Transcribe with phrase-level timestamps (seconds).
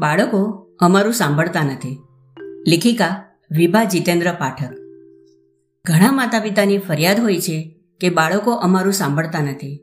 [0.00, 1.98] બાળકો અમારું સાંભળતા નથી.
[2.68, 4.70] લેખિકા વિભા જીતેન્દ્ર પાઠક.
[5.84, 9.80] ઘણા માતા પિતાની ફરિયાદ હોય છે કે બાળકો અમારું સાંભળતા નથી.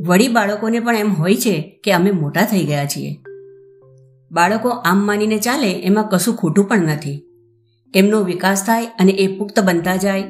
[0.00, 3.16] વળી બાળકોને પણ એમ હોય છે કે અમે મોટા થઈ ગયા છીએ.
[4.32, 7.22] બાળકો આમ માનીને ચાલે એમાં કશું ખોટું પણ નથી.
[7.94, 10.24] એમનો વિકાસ થાય અને એ પુખ્ત બનતા જાય,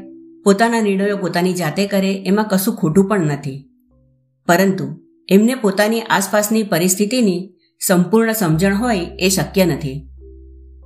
[0.44, 3.68] પોતાના નિર્ણયો પોતાની જાતે કરે એમાં કશું ખોટું પણ નથી.
[4.48, 7.51] પરંતુ એમને પોતાની આસપાસની પરિસ્થિતિની
[7.86, 10.09] સંપૂર્ણ સમજણ હોય એ શક્ય નથી.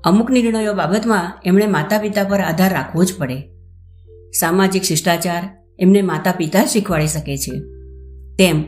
[0.04, 3.40] અમુક નિર્ણયો બાબતમાં એમણે માતા પિતા પર આધાર રાખવો જ પડે.
[4.40, 7.58] સામાજિક શિષ્ટાચાર એમને માતા પિતા શીખવાડી શકે છે.
[8.36, 8.64] તેમ,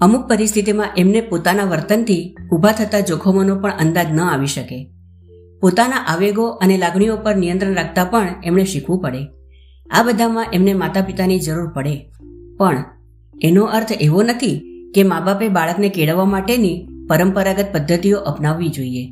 [0.00, 4.90] અમુક પરિસ્થિતિમાં એમને પોતાના વર્તનથી ઊભા થતા જોખમોનો પણ અંદાજ ન આવી શકે.
[5.60, 9.26] પોતાના આવેગો અને લાગણીઓ પર નિયંત્રણ રાખતા પણ એમણે શીખવું પડે.
[9.90, 12.12] આ બધામાં એમને માતા પિતાની જરૂર પડે.
[12.58, 12.84] પણ,
[13.42, 14.62] એનો અર્થ એવો નથી
[14.94, 19.10] કે મા બાપે બાળકને કેળવવા માટેની પરંપરાગત પદ્ધતિઓ અપનાવવી જોઈએ.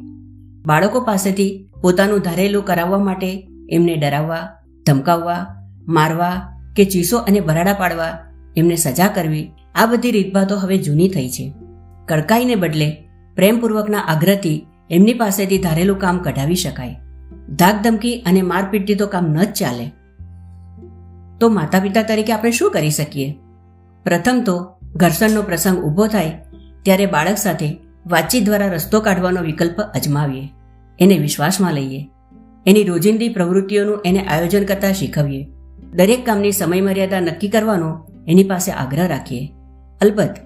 [0.67, 4.49] બાળકો પાસેથી પોતાનું ધારેલું કરાવવા માટે એમને ડરાવવા,
[4.87, 5.47] ધમકાવવા,
[5.89, 8.19] મારવા કે ચીસો અને બરાડા પાડવા
[8.57, 11.55] એમને સજા કરવી, આ બધી રીતભાતો હવે જૂની થઈ છે.
[12.09, 16.97] કડકાઈને બદલે પ્રેમપૂર્વકના આગ્રહથી એમની પાસેથી ધારેલું કામ કઢાવી શકાય.
[17.57, 19.93] ધાક ધમકી અને મારપીટથી તો કામ ન જ ચાલે.
[21.41, 23.39] તો માતા પિતા તરીકે આપણે શું કરી શકીએ?
[24.05, 26.33] પ્રથમ તો ઘર્ષણનો પ્રસંગ ઊભો થાય
[26.83, 30.49] ત્યારે બાળક સાથે વાતચીત દ્વારા રસ્તો કાઢવાનો વિકલ્પ અજમાવીએ.
[30.99, 32.09] એને વિશ્વાસમાં લઈએ.
[32.67, 35.49] એની રોજિંદી પ્રવૃત્તિઓનું એને આયોજન કરતા શીખવીએ.
[35.93, 39.53] દરેક કામની સમયમર્યાદા નક્કી કરવાનો એની પાસે આગ્રહ રાખીએ.
[40.01, 40.37] અલબત્ત,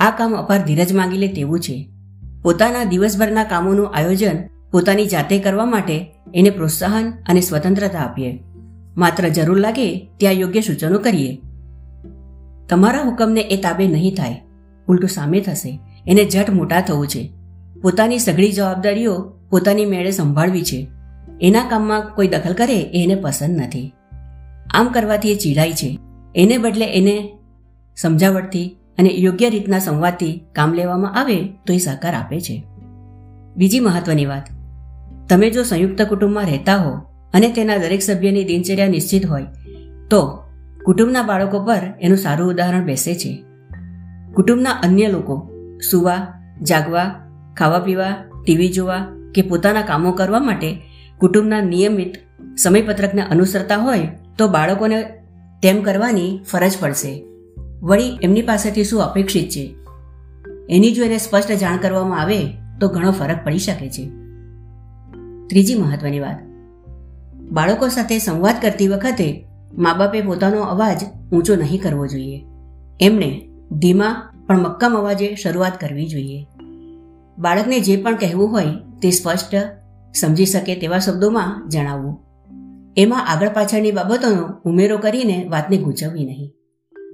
[0.00, 1.88] આ કામ અપાર ધીરજ માંગી લે તેવું છે.
[2.42, 4.36] પોતાના દિવસભરના કામોનું આયોજન
[4.70, 8.42] પોતાની જાતે કરવા માટે એને પ્રોત્સાહન અને સ્વતંત્રતા આપીએ.
[8.96, 11.40] માત્ર જરૂર લાગે ત્યાં યોગ્ય સૂચનો કરીએ.
[12.68, 14.42] તમારા હુકમને એ તાબે નહીં થાય.
[14.92, 15.78] ઉલટું સામે થશે.
[16.06, 17.30] એને જટ મોટા થવું છે.
[17.82, 19.14] પોતાની સઘળી જવાબદારીઓ
[19.50, 20.86] પોતાની મેળે સંભાળવી છે.
[21.40, 23.92] એના કામમાં કોઈ દખલ કરે એ એને પસંદ નથી.
[24.74, 25.98] આમ કરવાથી એ ચીડાય છે.
[26.34, 27.16] એને બદલે એને
[27.96, 31.36] સમજાવટથી અને યોગ્ય રીતના સંવાદથી કામ લેવામાં આવે
[31.66, 32.64] તો એ સહકાર આપે છે.
[33.56, 34.46] બીજી મહત્વની વાત.
[35.28, 36.90] તમે જો સંયુક્ત કુટુંબમાં રહેતા હો
[37.34, 39.44] અને તેના દરેક સભ્યની દિનચર્યા નિશ્ચિત હોય,
[40.10, 40.20] તો
[40.84, 43.32] કુટુંબના બાળકો પર એનું સારું ઉદાહરણ બેસે છે.
[44.34, 45.50] કુટુંબના અન્ય લોકો
[45.90, 46.26] સૂવા,
[46.62, 47.14] જાગવા
[47.56, 50.82] ખાવા પીવા ટીવી જોવા કે પોતાના કામો કરવા માટે
[51.18, 52.14] કુટુંબના નિયમિત
[52.58, 55.02] સમયપત્રકને અનુસરતા હોય તો બાળકોને
[55.62, 57.24] તેમ કરવાની ફરજ પડશે.
[57.82, 59.74] વળી એમની પાસેથી શું અપેક્ષિત છે?
[60.70, 62.46] એની જો એને સ્પષ્ટ જાણ કરવામાં આવે
[62.80, 64.10] તો ઘણો ફરક પડી શકે છે.
[65.46, 66.42] ત્રીજી મહત્વની વાત.
[67.50, 69.46] બાળકો સાથે સંવાદ કરતી વખતે
[69.78, 71.00] મા બાપે પોતાનો અવાજ
[71.32, 72.44] ઊંચો નહીં કરવો જોઈએ.
[73.00, 73.48] એમણે
[73.78, 76.46] ધીમા પણ મક્કમ અવાજે શરૂઆત કરવી જોઈએ.
[77.38, 78.64] બાળકને જે પણ કહેવું હોય
[79.02, 79.54] તે સ્પષ્ટ,
[80.14, 82.18] સમજી શકે તેવા શબ્દોમાં જણાવવું.
[82.96, 86.52] એમાં આગળ પાછળની બાબતોનો ઉમેરો કરીને વાતને ગૂંચવવી નહીં.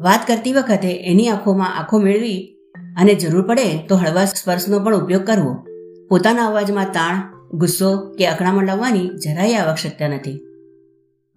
[0.01, 2.57] વાત કરતી વખતે એની આંખોમાં આંખો મેળવી
[3.01, 5.67] અને જરૂર પડે તો હળવા સ્પર્શનો પણ ઉપયોગ કરવો.
[6.09, 10.41] પોતાના અવાજમાં તાણ, ગુસ્સો કે અકળામણ લાવવાની જરાય આવશ્યકતા નથી.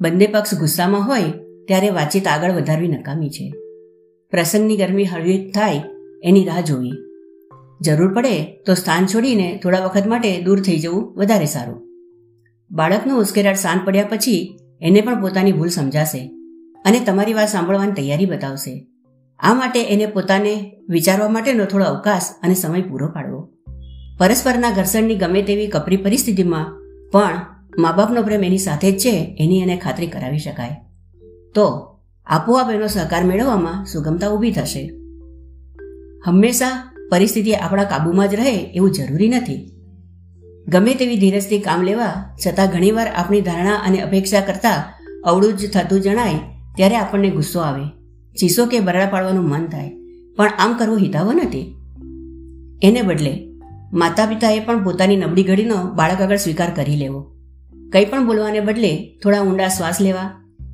[0.02, 1.22] બંને પક્ષ ગુસ્સામાં હોય
[1.68, 3.54] ત્યારે વાતચીત આગળ વધારવી નકામી છે.
[4.32, 5.84] પ્રસંગની ગરમી હળવી થાય,
[6.24, 6.92] એની રાહ જોવી
[7.82, 11.80] જરૂર પડે તો સ્થાન છોડીને થોડા વખત માટે દૂર થઈ જવું વધારે સારું.
[12.72, 16.32] બાળકનું ઉશ્કેરાટ શાંત પડ્યા પછી એને પણ પોતાની ભૂલ સમજાશે
[16.86, 18.88] અને તમારી વાત સાંભળવાની તૈયારી બતાવશે.
[19.40, 23.50] આ માટે એને પોતાને વિચારવા માટેનો થોડો અવકાશ અને સમય પૂરો પાડવો.
[24.18, 26.68] પરસ્પરના ઘર્ષણની ગમે તેવી કપરી પરિસ્થિતિમાં
[27.12, 27.46] પણ
[27.80, 30.76] મા બાપનો પ્રેમ એની સાથે જ છે, એની એને ખાતરી કરાવી શકાય.
[31.56, 31.91] તો
[32.28, 34.84] આપોઆપ એનો સહકાર મેળવવામાં સુગમતા ઊભી થશે.
[36.26, 36.72] હંમેશા
[37.12, 39.60] પરિસ્થિતિ આપણા કાબૂમાં જ રહે એવું જરૂરી નથી.
[40.68, 42.14] ગમે તેવી ધીરજથી કામ લેવા
[42.46, 44.80] છતાં ઘણીવાર આપણી ધારણા અને અપેક્ષા કરતાં
[45.24, 46.40] અવળું જ થતું જણાય
[46.78, 47.86] ત્યારે આપણને ગુસ્સો આવે.
[48.36, 49.92] ચીસો કે બરાડા પાડવાનું મન થાય,
[50.38, 51.66] પણ આમ કરવું હિતાવો નથી.
[52.82, 53.34] એને બદલે
[53.94, 57.22] માતા પિતાએ પણ પોતાની નબળી ઘડીનો બાળક આગળ સ્વીકાર કરી લેવો.
[57.94, 58.92] કંઈ પણ બોલવાને બદલે
[59.24, 60.28] થોડા ઊંડા શ્વાસ લેવા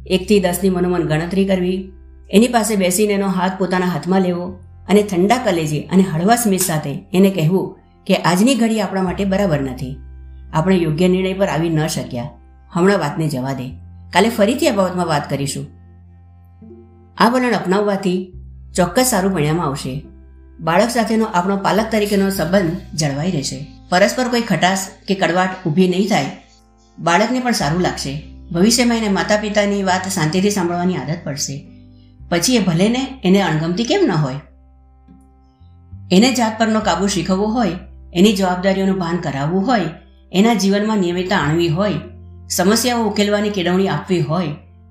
[0.08, 1.92] એકથી દસની મનોમન ગણતરી કરવી,
[2.30, 4.60] એની પાસે બેસીને એનો હાથ પોતાના હાથમાં લેવો
[4.90, 9.62] અને ઠંડા કલેજી અને હળવા સ્મિત સાથે એને કહેવું કે આજની ઘડી આપણા માટે બરાબર
[9.62, 9.98] નથી.
[10.54, 12.30] આપણે યોગ્ય નિર્ણય પર આવી ન શક્યા.
[12.72, 13.70] હમણાં વાતને જવા દે.
[14.14, 15.68] કાલે ફરીથી આ બાબતમાં વાત કરીશું.
[17.18, 18.34] આ વલણ અપનાવવાથી
[18.76, 20.06] ચોક્કસ સારું પરિણામ આવશે.
[20.60, 23.68] બાળક સાથેનો આપણો પાલક તરીકેનો સંબંધ જળવાઈ રહેશે.
[23.90, 26.26] પરસ્પર કોઈ ખટાશ કે કડવાટ ઊભી નહીં થાય.
[27.00, 28.37] બાળકને પણ સારું લાગશે.
[28.52, 31.68] ભવિષ્યમાં એને માતા પિતાની વાત શાંતિથી સાંભળવાની આદત પડશે.
[32.30, 34.36] પછી એ ભલે ને એને અણગમતી કેમ ન હોય?
[36.12, 37.72] એને જાત પરનો કાબુ શીખવવો હોય,
[38.14, 39.82] એની જવાબદારીઓનું ભાન કરાવવું હોય,
[40.32, 41.94] એના જીવનમાં નિયમિતતા આણવી હોય,
[42.50, 44.48] સમસ્યાઓ ઉકેલવાની કેળવણી આપવી હોય,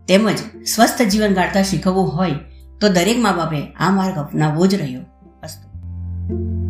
[0.08, 2.30] તેમજ સ્વસ્થ જીવન ગાળતા શીખવવું હોય,
[2.80, 5.00] તો દરેક મા બાપે આ માર્ગ અપનાવવો જ રહ્યો.
[5.42, 6.65] અસ્તુ.